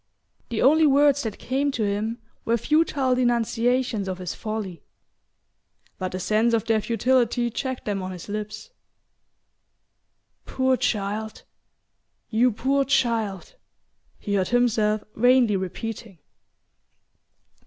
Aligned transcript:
The 0.49 0.63
only 0.63 0.87
words 0.87 1.21
that 1.21 1.37
came 1.37 1.69
to 1.73 1.83
him 1.83 2.17
were 2.43 2.57
futile 2.57 3.13
denunciations 3.13 4.07
of 4.07 4.17
his 4.17 4.33
folly; 4.33 4.81
but 5.99 6.11
the 6.11 6.19
sense 6.19 6.55
of 6.55 6.65
their 6.65 6.81
futility 6.81 7.51
checked 7.51 7.85
them 7.85 8.01
on 8.01 8.09
his 8.09 8.27
lips. 8.27 8.71
"Poor 10.47 10.75
child 10.75 11.43
you 12.31 12.51
poor 12.51 12.83
child!" 12.83 13.53
he 14.17 14.33
heard 14.33 14.47
himself 14.47 15.03
vainly 15.15 15.55
repeating. 15.55 16.17